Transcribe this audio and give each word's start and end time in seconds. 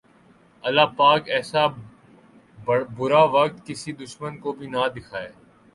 اللہ 0.63 0.85
پاک 0.97 1.29
ایسا 1.35 1.65
برا 2.97 3.23
وقت 3.33 3.65
کسی 3.67 3.91
دشمن 3.95 4.37
کو 4.43 4.51
بھی 4.53 4.67
نہ 4.67 4.87
دکھائے 4.95 5.31